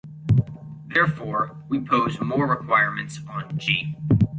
[0.87, 3.95] Therefore, we pose more requirements on "G".